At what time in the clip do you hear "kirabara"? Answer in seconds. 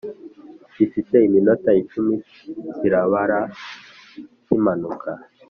2.77-3.39